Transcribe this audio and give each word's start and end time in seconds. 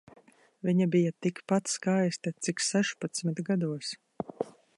Viņa 0.69 0.87
bija 0.95 1.11
tikpat 1.27 1.69
skaista 1.75 2.33
cik 2.47 2.65
sešpadsmit 2.71 3.45
gados. 3.53 3.95